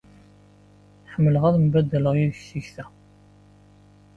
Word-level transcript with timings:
Ḥemmleɣ 1.11 1.43
ad 1.49 1.55
mbaddaleɣ 1.65 2.13
yid-k 2.17 2.41
tikta. 2.49 2.85